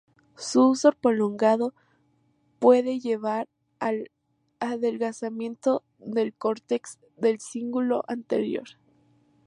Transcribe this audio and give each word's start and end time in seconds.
Su 0.35 0.69
uso 0.69 0.93
prolongado 0.93 1.75
puede 2.57 2.97
llevar 2.99 3.47
al 3.77 4.09
adelgazamiento 4.59 5.83
del 5.99 6.33
cortex 6.33 6.97
del 7.17 7.39
cíngulo 7.39 8.03
anterior. 8.07 8.63